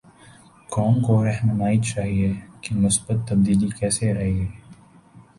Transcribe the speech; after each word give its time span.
قوم 0.73 0.95
کوراہنمائی 1.05 1.77
چاہیے 1.89 2.31
کہ 2.61 2.75
مثبت 2.75 3.17
تبدیلی 3.29 3.67
کیسے 3.79 4.11
آئے 4.17 4.31
گی؟ 4.35 4.47